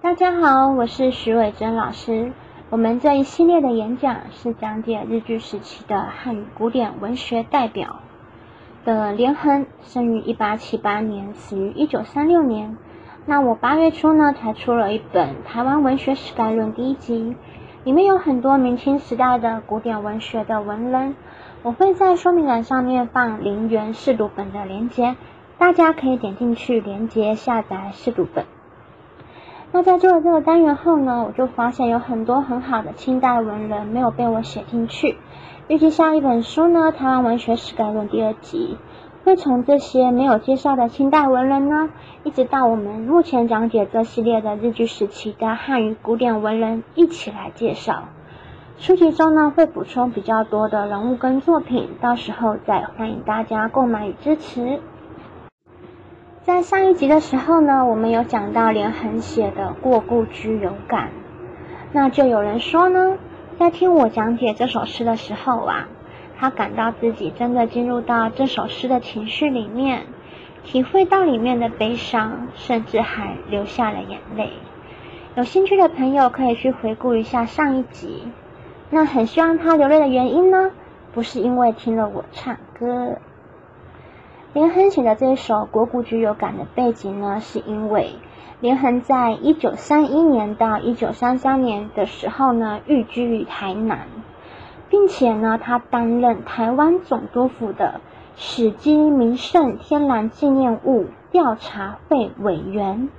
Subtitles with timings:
[0.00, 2.30] 大家好，我是徐伟珍老师。
[2.70, 7.96] 我们这一系列的演讲是讲解日据时期的汉语古典文学代表
[8.84, 12.76] 的连横，生于一八七八年，死于一九三六年。
[13.26, 17.34] 那我八月初呢才出了一本《台湾文学史概论》第一集，
[17.82, 21.16] 里面有很多明清时代的古典文学的文人。
[21.64, 25.16] 我会在说明栏上面放零元试读本的链接，
[25.58, 28.44] 大家可以点进去连接下载试读本。
[29.70, 35.16] 那在做了这个单元后呢，我就发现有很多很好的清代文人没有被我写进去。
[35.68, 38.78] 预计下一本书呢，《台湾文学史概论》第二集，
[39.24, 41.90] 会从这些没有介绍的清代文人呢，
[42.24, 48.04] 一直到我们目前讲解这系列的日据时期的汉语古典文人一起来介绍。
[48.78, 54.80] 书籍中呢会补充比较多的人物跟作品，到时候再欢迎大家购买与支持。
[56.48, 61.08] 在上一集的时候呢，我们有讲到连横写的《过故居有感》，
[61.92, 63.18] 那就有人说呢，
[63.58, 65.88] 在听我讲解这首诗的时候啊，
[66.38, 70.06] 他感到自己真的进入到这首诗的情绪里面，
[70.64, 74.54] 体会到里面的悲伤，甚至还流下了眼泪。
[75.34, 78.26] 有兴趣的朋友可以去回顾一下上一集。
[78.88, 80.70] 那很希望他流泪的原因呢，
[81.12, 83.18] 不是因为听了我唱歌。
[84.54, 88.12] 连横写的这首《国故居有感》的背景呢，是因为
[88.60, 94.08] 连横在一九三一年到一九三三年的时候呢，寓居于台南，
[94.88, 98.00] 并且呢，他担任台湾总督府的
[98.36, 103.10] 史基名胜天然纪念物调查会委员。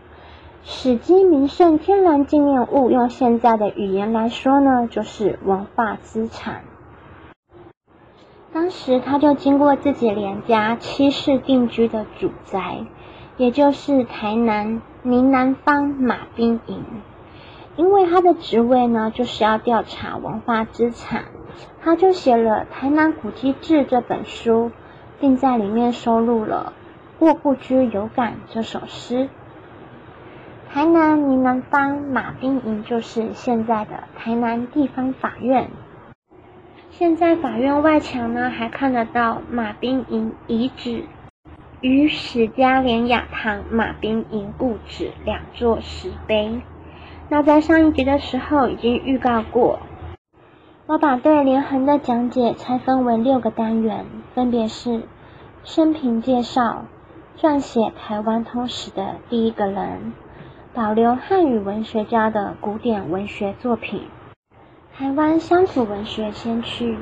[0.63, 6.63] 史基名胜天然纪念物，用现在的语言来说呢，就是文化资产。
[8.51, 12.85] 当时他就经过自己连家七世定居的主宅，
[13.37, 16.83] 也就是台南宁南方马兵营。
[17.75, 21.25] 因为他的职位呢，就是要调查文化资产，
[21.81, 24.71] 他就写了《台南古迹志》这本书，
[25.19, 26.73] 并在里面收录了
[27.19, 29.29] 《过故居有感》这首诗。
[30.73, 35.69] 台南宁南方马兵营就是现在的台南地方法院。
[36.91, 41.05] 现在法院外墙呢，还看得到马兵营遗址
[41.81, 46.61] 与史家连雅堂马兵营故址两座石碑。
[47.29, 49.79] 那在上一集的时候已经预告过，
[50.87, 55.03] 我把对连横的讲解拆分为六个单元，分别是
[55.63, 56.85] 生平介绍、
[57.37, 60.11] 撰写台湾通史的第一个人、
[60.73, 64.01] 保留汉语文学家的古典文学作品。
[64.99, 66.97] 台湾乡土文学先驱，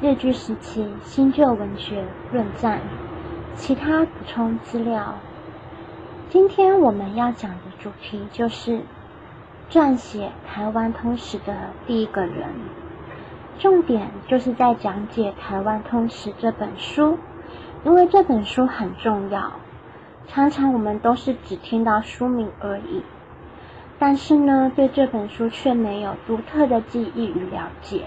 [0.00, 2.02] 日据时期新旧文学
[2.32, 2.80] 论战，
[3.54, 5.16] 其他补充资料。
[6.30, 8.80] 今天我们要讲的主题就是
[9.70, 11.54] 撰写台湾通史的
[11.86, 12.48] 第一个人，
[13.58, 17.18] 重点就是在讲解台湾通史这本书，
[17.84, 19.52] 因为这本书很重要，
[20.26, 23.02] 常常我们都是只听到书名而已。
[23.98, 28.02] 但是呢，对这本书却没有独特的记忆与了解。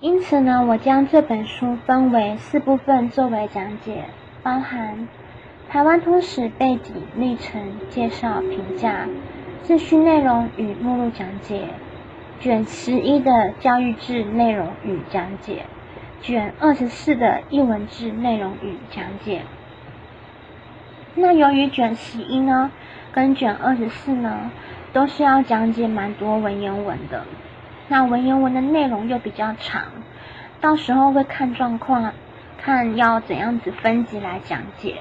[0.00, 4.04] 因此呢，我将这本书分为四部分作为讲解，
[4.42, 5.06] 包含
[5.68, 9.06] 台湾通史背景、历程、介绍、评价、
[9.66, 11.68] 秩序内容与目录讲解，
[12.40, 15.66] 卷十一的教育志内容与讲解，
[16.22, 19.42] 卷二十四的译文志内容与讲解。
[21.14, 22.70] 那由于卷十一呢，
[23.12, 24.50] 跟卷二十四呢。
[24.92, 27.24] 都是要讲解蛮多文言文的，
[27.88, 29.82] 那文言文的内容又比较长，
[30.60, 32.12] 到时候会看状况，
[32.58, 34.98] 看要怎样子分级来讲解。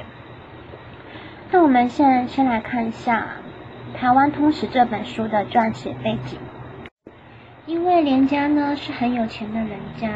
[1.52, 3.26] 那我们现在先来看一下
[3.98, 6.40] 《台湾通史》这本书的撰写背景。
[7.66, 10.10] 因为连家呢是很有钱的人家，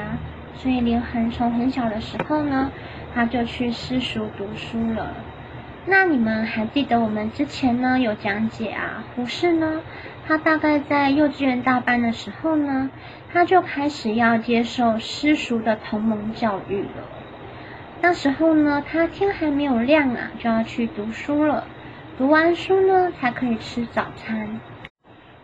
[0.55, 2.71] 所以连横从很小的时候呢，
[3.13, 5.07] 他就去私塾读书了。
[5.85, 9.03] 那你们还记得我们之前呢有讲解啊？
[9.15, 9.81] 胡适呢，
[10.25, 12.89] 他大概在幼稚园大班的时候呢，
[13.33, 17.09] 他就开始要接受私塾的同盟教育了。
[18.01, 21.65] 那时候呢，他天还没有亮啊，就要去读书了。
[22.17, 24.61] 读完书呢，才可以吃早餐。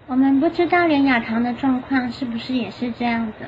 [0.07, 3.47] 我们不知道连雅堂的状况是不是也是这样的，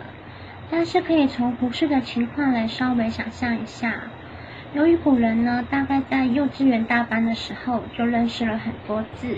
[0.70, 3.94] 但是可以从胡适的情况来稍微想象一下。
[4.74, 9.38] 由于古人呢，大概在幼稚园大班的时候就认识了很多字，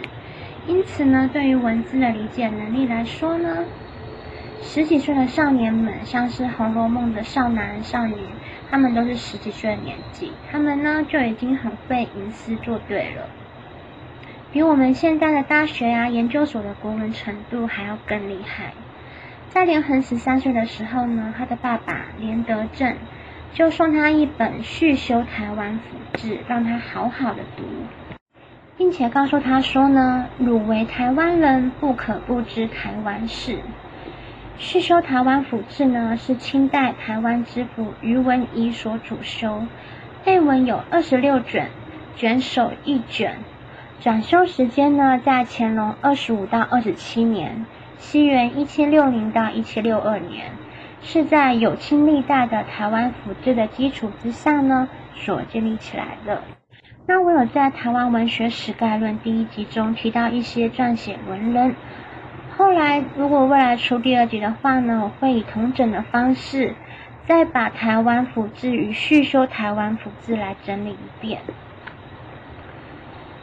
[0.68, 3.66] 因此呢，对于文字的理解能力来说呢，
[4.62, 8.16] 十几岁的少年们，像是《红楼梦》的少男少女，
[8.70, 13.28] 他们都是十几岁的年纪，他们呢就已经很会吟诗作对了。
[14.52, 18.74] 比我们现在的大学呀、研究所的国文程度还要更厉害。
[19.50, 22.96] 在连横十三岁的时候呢，他的爸爸连德正
[23.54, 27.64] 就送他一本《续修台湾府志》，让他好好的读，
[28.78, 33.58] 并且告诉他说呢：“汝为台湾人，不可不知台湾事。”
[34.58, 39.68] 《续修台湾府志》呢，是清代台湾知府余文仪所主修，
[40.26, 41.70] 内文有二十六卷，
[42.16, 43.38] 卷首一卷。
[44.02, 47.68] 转修时间呢，在乾隆二十五到二十七年，
[48.00, 50.48] 西元一七六零到一七六二年，
[51.04, 56.42] 是在有清历代的台湾府志的基础之上呢，所建立起来的。
[57.06, 61.76] 那我有在《台湾文学史概论》第一集中提到一些撰写文人，
[62.58, 66.76] 后来如果未来出第二集的话呢，我会以同整的方式，
[67.26, 71.42] 再把台湾府志与续修台湾府志来整理一遍。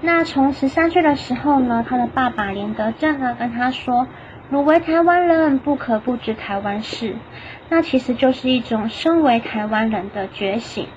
[0.01, 4.09] 那从十三岁的时候呢，他的爸爸连德正呢跟他说
[4.51, 7.15] ：“汝为台湾人，不可不知台湾事。”
[7.71, 10.89] 那其实就是一种身为台湾人的觉醒。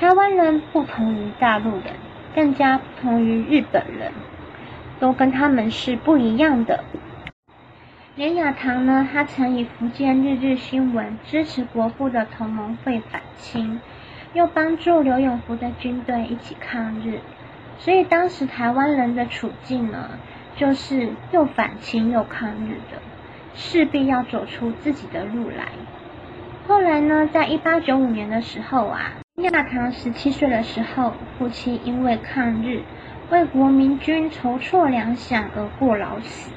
[0.00, 1.94] 台湾人不同于大陆人，
[2.34, 4.12] 更加不同于日本人，
[4.98, 6.84] 都跟他们是不一样的。
[8.14, 13.78] 连雅堂呢，他曾以福建日日新闻支持国父的同盟会反清，
[14.32, 17.20] 又帮助刘永福的军队一起抗日。
[17.78, 20.12] 所以当时台湾人的处境呢，
[20.56, 23.00] 就是又反清又抗日的，
[23.54, 25.66] 势必要走出自己的路来。
[26.66, 32.82] 后来呢，在一八九五年的时候啊，亚堂十七岁的时候，父亲因为抗日
[33.30, 36.50] 为国民军筹措粮饷而过劳死。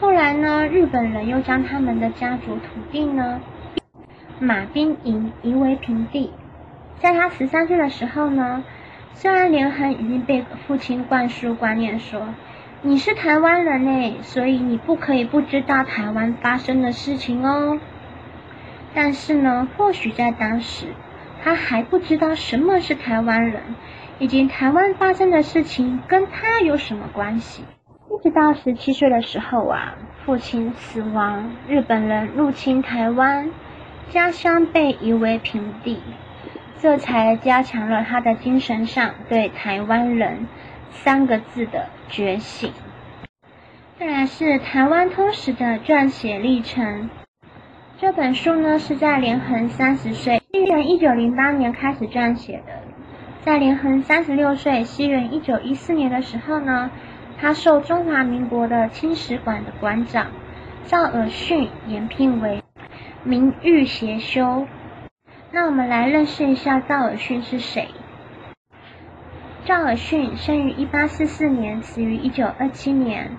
[0.00, 3.40] 后来呢，日本人又将他们的家族土地呢，
[4.38, 6.32] 马兵营夷为平地。
[6.98, 8.64] 在他十三岁的时候呢。
[9.16, 12.34] 虽然连横已经被父亲灌输观念说
[12.86, 17.80] 你是台湾人呢，所以你不可以不知道台湾发生的事情哦。
[18.92, 20.88] 但是呢，或许在当时
[21.42, 23.62] 他还不知道什么是台湾人，
[24.18, 27.64] 以及台湾发生的事情跟他有什么关系。
[28.10, 29.94] 一直到十七岁的时候啊，
[30.26, 33.48] 父亲死亡，日本人入侵台湾，
[34.10, 36.02] 家乡被夷为平地。
[36.80, 40.46] 这才加强了他的精神上对台湾人
[41.02, 42.72] 三个字的觉醒。
[43.98, 47.10] 再来是台湾通史的撰写历程。
[47.98, 52.82] 这本书呢是在连横三十岁，西元一九零八年开始撰写的。
[53.42, 56.90] 在连横三十六岁，西元一九一四年的时候呢，
[57.38, 60.28] 他受中华民国的清史馆的馆长
[60.86, 62.62] 赵尔巽延聘为
[63.22, 64.66] 名誉协修。
[65.52, 67.88] 那我们来认识一下赵尔巽是谁。
[69.66, 73.30] 赵尔巽生于一八四四年，死于一九二七年。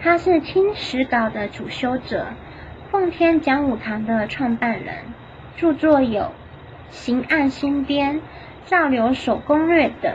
[0.00, 2.26] 他是清史稿的主修者，
[2.90, 4.96] 奉天讲武堂的创办人，
[5.56, 6.22] 著作有
[6.90, 8.16] 《刑案新编》
[8.66, 10.12] 《赵留守攻略》等。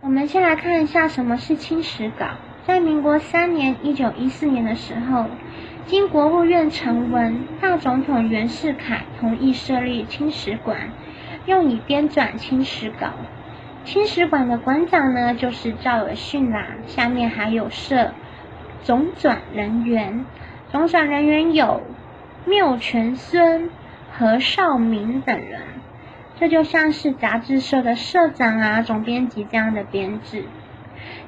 [0.00, 2.26] 我们先来看一下什么是清史稿。
[2.66, 5.26] 在民国三年（一九一四年）的时候。
[5.86, 10.90] 经国务院呈文，大总统袁世凯同意设立清史馆，
[11.46, 13.12] 用以编纂清史稿。
[13.84, 16.66] 青史馆的馆长呢，就是赵尔巽啦。
[16.86, 18.12] 下面还有设
[18.82, 20.26] 总转人员，
[20.70, 21.82] 总转人员有
[22.44, 23.70] 缪全孙、
[24.12, 25.62] 何绍明等人。
[26.38, 30.44] 这就像是杂志社的社长啊、总编辑这样的编制。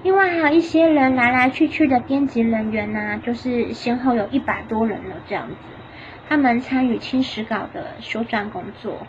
[0.02, 5.54] 另外还有一些人来来去去的编辑人员呐，就是先后有一百多人了这样子，
[6.28, 9.06] 他们参与青史稿的修撰工作。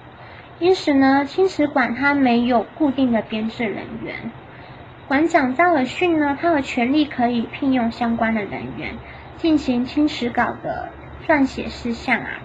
[0.62, 4.32] 因此呢，清史馆它没有固定的编制人员，
[5.08, 8.94] 馆长赵尔巽呢，他有权利可以聘用相关的人员
[9.38, 10.90] 进行清史稿的
[11.28, 12.38] 撰写事项啊。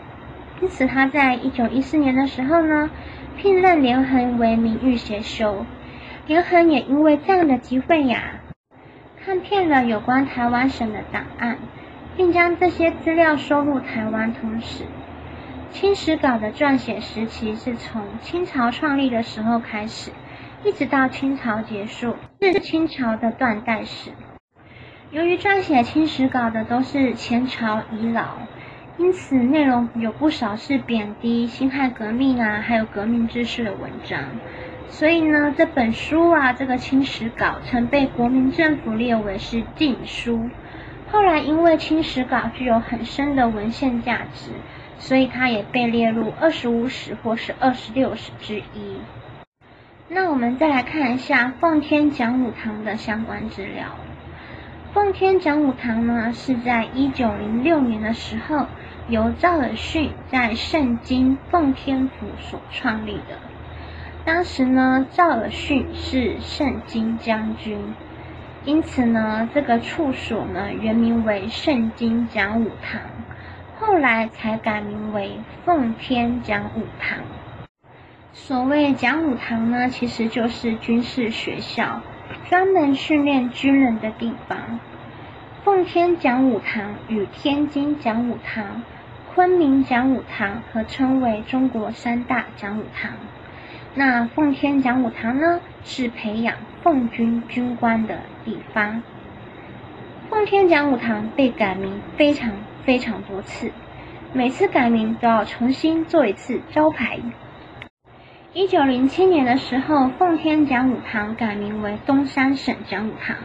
[0.62, 2.88] 因此他在一九一四年的时候呢，
[3.36, 5.66] 聘任连横为名誉协修。
[6.26, 8.40] 连横也因为这样的机会呀，
[9.22, 11.58] 看遍了有关台湾省的档案，
[12.16, 14.84] 并将这些资料收入《台湾通史》。
[15.72, 20.10] 清史稿的撰写时期是从清朝创立的时候开始，
[20.64, 24.10] 一直到清朝结束，是清朝的断代史。
[25.10, 28.38] 由于撰写清史稿的都是前朝遗老，
[28.96, 34.20] 因此内容有不少是贬低、辛亥革命啊，还有革命志士的文章。
[34.88, 40.48] 所以呢，这本书啊，这个清史稿曾被国民政府列为是禁书。
[41.12, 44.50] 后来因为清史稿具有很深的文献价值，
[44.98, 48.98] 所以它也被列入二十五史或是二十六史之一。
[50.08, 53.96] 那我们再来看一下奉天讲武堂的相关资料。
[54.94, 58.66] 奉天讲武堂呢，是在一九零六年的时候，
[59.08, 63.38] 由赵尔巽在圣经奉天府所创立的。
[64.24, 67.94] 当时呢，赵尔巽是圣经将军，
[68.64, 73.02] 因此呢，这个处所呢原名为圣经讲武堂，
[73.78, 77.18] 后来才改名为奉天讲武堂。
[78.32, 82.00] 所谓讲武堂呢，其实就是军事学校，
[82.48, 84.80] 专门训练军人的地方。
[85.64, 88.82] 奉天讲武堂与天津讲武堂、
[89.34, 93.12] 昆明讲武堂合称为中国三大讲武堂。
[93.94, 99.02] 那奉天讲武堂呢，是培养奉军军官的地方。
[100.30, 102.52] 奉天讲武堂被改名非常
[102.86, 103.72] 非常多次，
[104.32, 107.18] 每次改名都要重新做一次招牌。
[108.52, 113.36] 一九零七年的时候，奉天讲武堂改名为东三省讲武堂。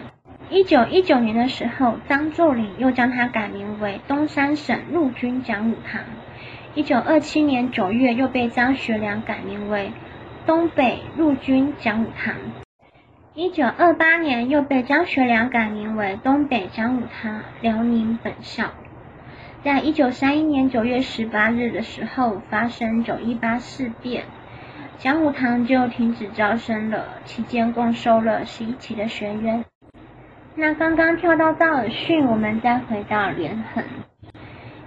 [0.51, 6.01] 一九一九年的时候，张作霖又将它改名为东三省陆军讲武堂。
[6.75, 9.91] 一九二七年九月，又被张学良改名为
[10.45, 12.35] 东北陆军讲武堂。
[13.33, 18.71] 一九二八年，又被张学良改名为东北讲武堂辽宁本校。
[19.63, 24.23] 在一九三一年九月十八日的时候，发生九一八事变。
[24.97, 29.63] 讲武堂就停止招生了，期间共收了十一期的学员。
[30.55, 33.83] 那刚刚跳到道尔逊，我们再回到连横。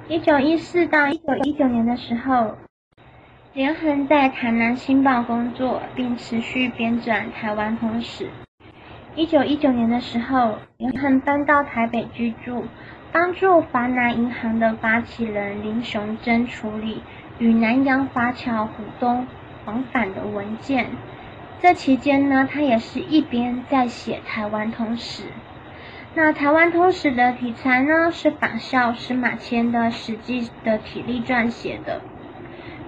[0.09, 2.57] 一九一四到一九一九年的时候，
[3.53, 8.25] 连横在台南新报工作，并持续编纂《台湾通史》。
[9.15, 12.65] 一九一九年的时候，连横搬到台北居住，
[13.15, 17.01] 帮助华南银行的发起人林雄珍处理
[17.39, 19.29] 与南洋华侨股东。
[19.67, 20.89] 往返的文件，
[21.61, 25.23] 这期间呢，他也是一边在写《台湾通史》。
[26.15, 32.03] 那《台湾通史》的题材呢，是仿效司马迁的《史记》的体例撰写的。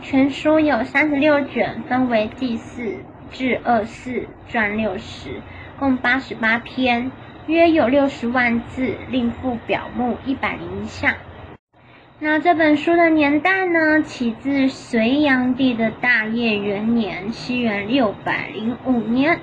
[0.03, 2.97] 全书有三十六卷，分为纪四
[3.31, 5.41] 至二四传六十，
[5.79, 7.11] 共八十八篇，
[7.47, 11.15] 约有六十万字，另附表目一百零一项。
[12.19, 19.39] 那这本书的年代呢，起自隋炀帝的大业元年，西元六百零五年。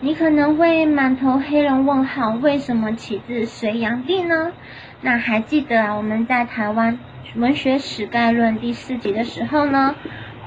[0.00, 4.52] 你可能会满头黑人问号，为什么起自隋炀帝呢？
[5.00, 6.98] 那还记得，我们在台湾
[7.36, 9.94] 文学史概论第四集的时候呢，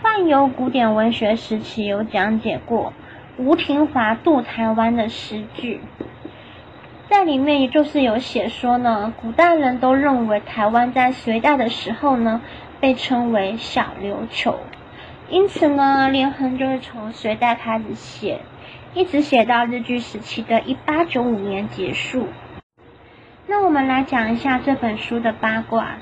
[0.01, 2.91] 幻游古典文学时期有讲解过
[3.38, 5.79] 吴廷华渡台湾的诗句。
[7.12, 12.39] 在里面，也就是有写说呢，古代人都认为台湾在隋代的时候呢，
[12.80, 14.58] 被称为小琉球，
[15.30, 18.39] 因此呢，连横就是从隋代开始写，
[18.94, 22.30] 一直写到日据时期的一八九五年结束。
[23.46, 25.98] 那我们来讲一下这本书的八卦。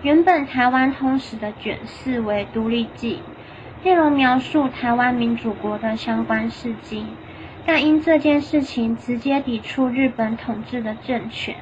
[0.00, 3.20] 原本台湾通史的卷四为独立记，
[3.82, 7.04] 内容描述台湾民主国的相关事迹。
[7.66, 11.56] 但因这件事情直接抵触日本统治的政权，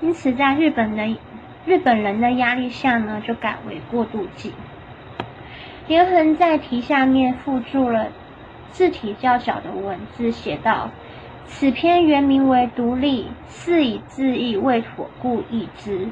[0.00, 1.16] 因此在日本的
[1.64, 4.52] 日本人的压力下呢，就改为过渡记。
[5.86, 8.08] 连横在题下面附注了
[8.70, 10.90] 字体较小的文字，写道
[11.46, 16.08] ：“此篇原名为独立，似以字意未妥，故易之。”“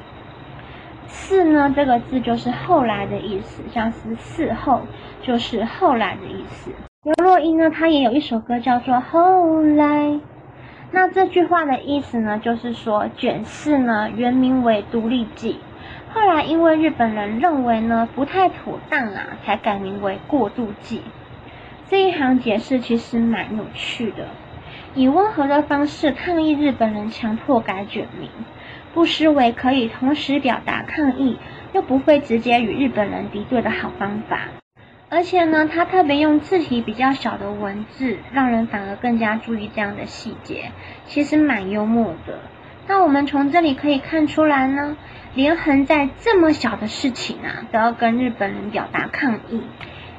[1.07, 4.83] 似”呢，这个字就是后来的意思，像是“事后”，
[5.21, 6.71] 就是后来的意思。
[7.05, 10.07] 刘若英呢，她也有一首歌叫做《后来》。
[10.89, 15.59] 那这句话的意思呢，就是说卷四呢原名为《独立记》，
[16.15, 20.97] 后来因为日本人认为呢不太妥当啊，才改名为《过渡记》。
[21.87, 24.25] 这一行解释其实蛮有趣的，
[24.95, 28.31] 以温和的方式抗议日本人强迫改卷名，
[28.95, 31.37] 不失为可以同时表达抗议，
[31.71, 34.39] 又不会直接与日本人敌对的好方法。
[35.15, 40.73] 而且呢，他特别用字体比较小的文字，让人反而更加注意这样的细节，
[41.05, 42.39] 其实蛮幽默的。
[42.85, 44.97] 那我们从这里可以看出来呢，
[45.33, 49.61] 连横在这么小的事情啊，都要跟日本人表达抗议。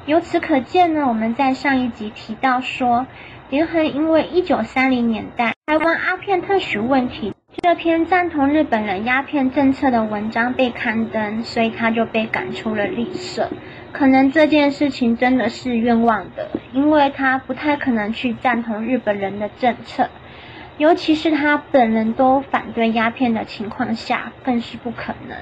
[0.06, 3.06] 由此可见呢，我们在上一集提到说，
[3.50, 7.34] 连横因为一九三零年代台湾阿片特许问题。
[7.62, 13.50] 这篇赞同日本人鸦片政策的文章被刊登，所以他就被赶出了立社。
[13.98, 20.10] 可能这件事情真的是冤枉的，因为他不太可能去赞同日本人的政策，
[20.76, 25.38] 尤其是他本人都反对鸦片的情况下，更是不可能。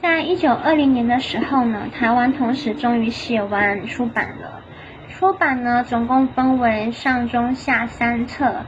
[0.00, 4.62] 在一九二零年的时候呢，台湾同时终于写完出版了，
[5.08, 8.66] 出版呢总共分为上中下三册，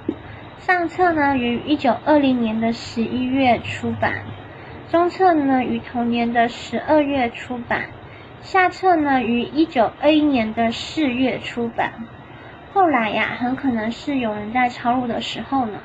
[0.58, 4.14] 上册呢于一九二零年的十一月出版，
[4.90, 7.82] 中册呢于同年的十二月出版，
[8.42, 11.92] 下册呢于一九二一年的四月出版。
[12.73, 15.80] 后来呀，很可能是有人在抄录的时候呢，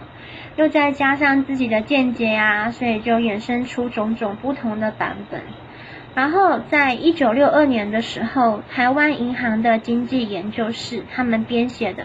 [0.56, 5.42] 又再加上自己的见解呀，所以就衍生出种种不同的版本。
[6.14, 12.04] 然后在一九六二年的时候，台湾银行的经济研究室他们编写的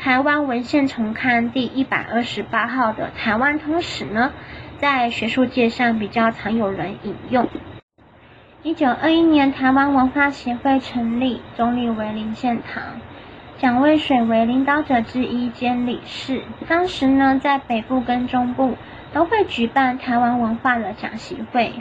[0.02, 4.32] 《台湾文献重刊》第一百二十八号的《台湾通史》呢，
[4.76, 7.48] 在学术界上比较常有人引用。
[8.66, 12.82] 一九二一年，台湾文化协会成立，总理为林献堂。
[13.58, 16.42] 蒋渭水为领导者之一兼理事。
[16.66, 18.76] 当时呢，在北部跟中部
[19.12, 21.74] 都会举办台湾文化的讲习会，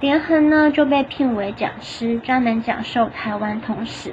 [0.00, 4.12] 连横呢就被聘为讲师，专门讲授台湾通史。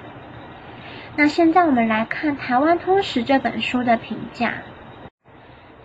[1.15, 4.53] 那现在我们来看《台湾通史》这本书的评价。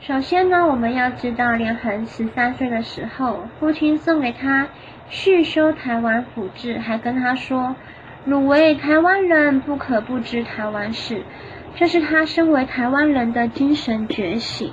[0.00, 4.68] 首先呢，我们要知道连横十三岁的时候，父亲送给他
[5.08, 7.76] 续修台湾府志，还跟他说。
[8.24, 11.22] 汝为台湾人，不可不知台湾事。
[11.76, 14.72] 这是他身为台湾人的精神觉醒。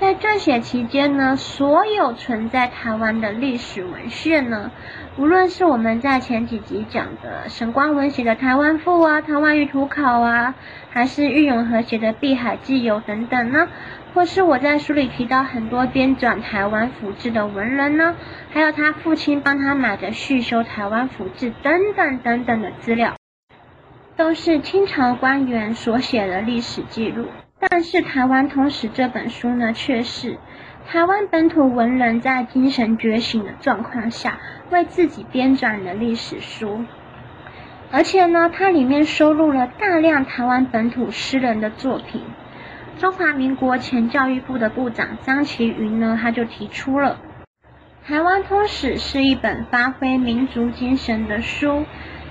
[0.00, 4.70] 在撰写期间呢，所有存在台湾的历史文献呢，
[5.18, 10.54] 无论是我们在前几集讲的沈光文写的《台湾赋》啊，《台湾舆图考》啊，
[10.88, 13.68] 还是郁永和写的《碧海记游》等等呢。
[14.14, 18.16] 或是我在书里提到很多编纂台湾府志的文人呢，
[18.50, 23.16] 还有他父亲帮他买的续修台湾府志等等等等的资料，
[24.16, 27.26] 都是清朝官员所写的历史记录。
[27.60, 30.38] 但是《台湾通史》这本书呢，却是
[30.88, 34.38] 台湾本土文人在精神觉醒的状况下
[34.70, 36.84] 为自己编撰的历史书，
[37.92, 42.22] 而且呢，它里面收录了大量台湾本土诗人的作品。
[42.98, 47.18] 中华民国前教育部的部长张其云呢，他就提出了
[48.08, 51.84] 《台湾通史》是一本发挥民族精神的书，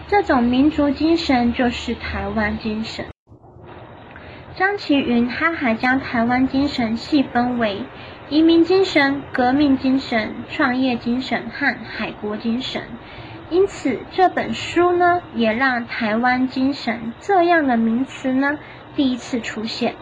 [0.08, 3.06] 这种民族精神就是台湾精神。
[4.56, 7.84] 张其云他还将台湾精神细分为
[8.30, 12.84] 移民精神、革命精神、创业精神和海国精神，
[13.50, 18.60] 因此这本书呢，也让台湾精神这样的名词呢，
[18.96, 19.96] 第一次出现。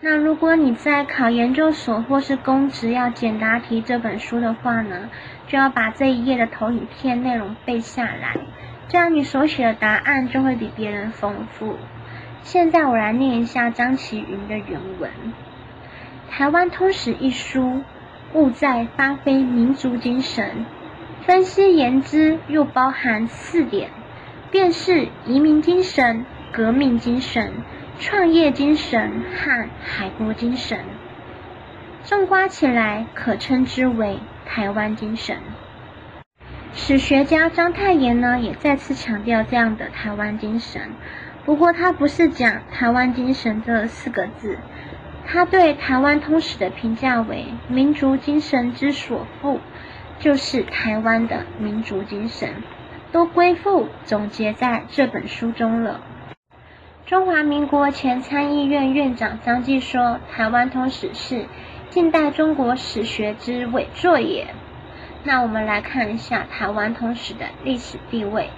[0.00, 5.10] 那如果你在考研究所或是公职要简答题这本书的话呢，
[5.46, 8.38] 就要把这一页的投影片内容背下来，
[8.88, 11.76] 这样你所写的答案就会比别人丰富。
[12.42, 15.10] 现在我来念一下张其云的原文：
[16.30, 17.82] 《台湾通史》一书，
[18.32, 20.66] 务在发挥民族精神，
[21.26, 23.90] 分析言之又包含四点，
[24.50, 27.52] 便是移民精神、革命精神。
[28.02, 30.78] 创业精神和海国精神，
[32.02, 35.36] 纵观起来，可称之为台湾精神。
[36.72, 40.92] 史学家章太炎呢，也再次强调这样的台湾精神。
[41.44, 44.58] 不过，他不是讲台湾精神这四个字，
[45.26, 49.58] 他对台湾通史的评价为民族精神之所赋，
[50.18, 52.62] 就是台湾的民族精神，
[53.10, 56.00] 都归附总结在这本书中了。
[57.06, 61.46] 中华民国前参议院院长张继说：“台湾通史是
[61.88, 64.54] 近代中国史学之伟作也。”
[65.24, 68.50] 那我们来看一下台湾通史的历史地位。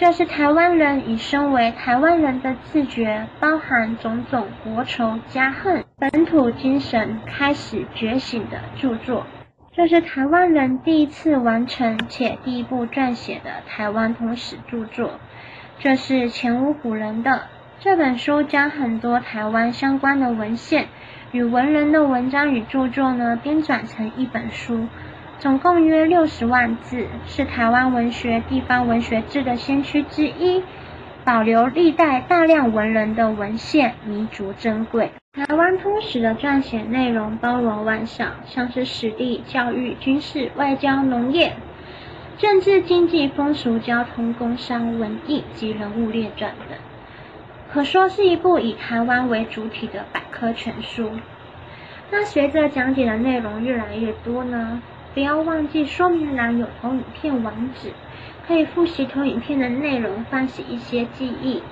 [0.00, 9.26] 这是台湾人以身为台湾人的自觉，包含种种国仇家恨、本土精神开始觉醒的著作。
[9.74, 15.20] 这是台湾人第一次完成且第一部撰写的台湾通史著作。
[15.80, 17.42] 这是前无古人的
[17.80, 20.86] 这本书，将很多台湾相关的文献
[21.30, 24.86] 与文人的文章与著作呢编纂成一本书，
[25.40, 30.62] 总共约六十万字，是台湾文学地方文学志的先驱之一，
[31.24, 35.12] 保留历代大量文人的文献，弥足珍贵。
[35.32, 41.54] 台湾通史的撰写内容包罗万象，像是史地、教育、军事、外交、农业。
[42.36, 46.76] 政治、经济、风俗、交通、工商、文艺及人物列传等，
[47.72, 51.12] 可说是一部以台湾为主体的百科全书。
[52.10, 54.82] 那随着讲解的内容越来越多呢，
[55.14, 57.92] 不要忘记说明栏有投影片网址，
[58.46, 61.62] 可以复习投影片的内容，唤起一些记忆。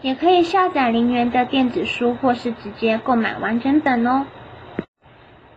[0.00, 4.26] 也可以下载零元的电子书，或是直接购买完整本哦。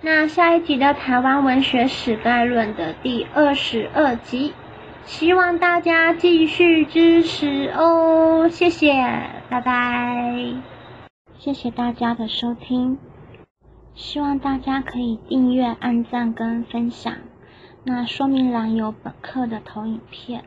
[0.01, 4.53] 那下一集的台湾文学史概论的第二十二集，
[5.03, 8.93] 希望大家继续支持哦，谢谢，
[9.49, 10.53] 拜拜，
[11.39, 12.99] 谢谢大家的收听，
[13.95, 17.13] 希望大家可以订阅、按赞跟分享。
[17.83, 20.43] 那说明栏有本课的投影片，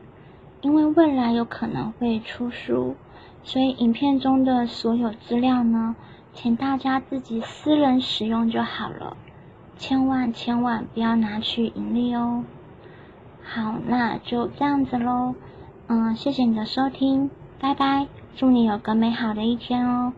[0.61, 2.95] 因为未来有可能会出书，
[3.43, 5.95] 所以影片中的所有资料呢，
[6.33, 9.17] 请大家自己私人使用就好了，
[9.77, 12.43] 千万千万不要拿去盈利哦。
[13.41, 15.33] 好，那就这样子喽。
[15.87, 20.13] 嗯，谢谢你的收听，拜拜，祝你有个美好的一天哦。